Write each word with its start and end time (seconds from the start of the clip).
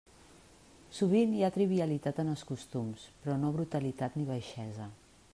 Sovint 0.99 1.35
hi 1.39 1.43
ha 1.47 1.51
trivialitat 1.57 2.21
en 2.23 2.31
els 2.31 2.43
costums, 2.51 3.03
però 3.25 3.35
no 3.43 3.51
brutalitat 3.57 4.17
ni 4.21 4.27
baixesa. 4.31 4.89